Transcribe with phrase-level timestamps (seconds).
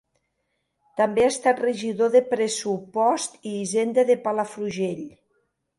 [1.01, 5.07] També ha estat regidor de Pressupost i Hisenda de Palafrugell.